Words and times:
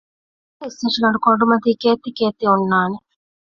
ފަން 0.57 0.67
އިސްތަށިގަނޑު 0.69 1.19
ކޮނޑުމަތީ 1.25 1.69
ކޭއްތި 1.81 2.09
ކޭއްތި 2.17 2.45
އޮންނާނެ 2.47 2.97